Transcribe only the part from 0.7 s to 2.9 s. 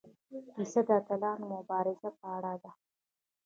د اتلانو د مبارزو په اړه ده.